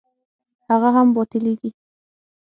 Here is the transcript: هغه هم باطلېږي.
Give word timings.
هغه 0.69 0.89
هم 0.97 1.07
باطلېږي. 1.15 1.69